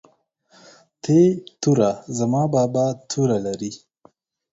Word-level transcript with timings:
ت 1.01 1.05
توره 1.61 1.91
زما 2.17 2.43
بابا 2.55 2.85
توره 3.11 3.37
لري 3.45 3.71